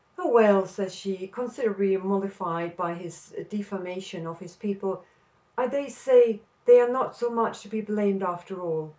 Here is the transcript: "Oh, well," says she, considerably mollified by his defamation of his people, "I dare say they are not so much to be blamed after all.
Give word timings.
"Oh, 0.17 0.29
well," 0.31 0.65
says 0.65 0.95
she, 0.95 1.27
considerably 1.27 1.95
mollified 1.95 2.75
by 2.75 2.95
his 2.95 3.35
defamation 3.51 4.25
of 4.25 4.39
his 4.39 4.55
people, 4.55 5.03
"I 5.55 5.67
dare 5.67 5.89
say 5.91 6.41
they 6.65 6.79
are 6.81 6.89
not 6.89 7.15
so 7.15 7.29
much 7.29 7.61
to 7.61 7.67
be 7.69 7.81
blamed 7.81 8.23
after 8.23 8.59
all. 8.59 8.89